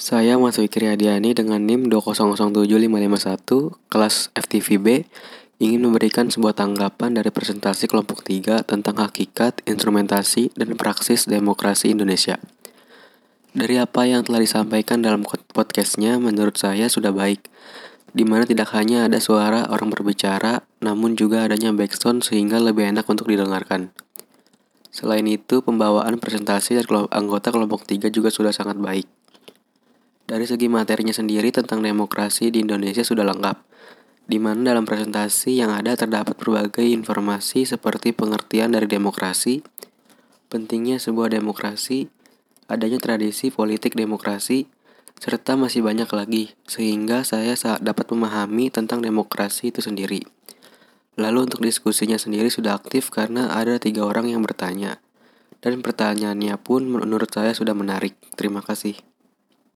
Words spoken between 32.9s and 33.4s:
sudah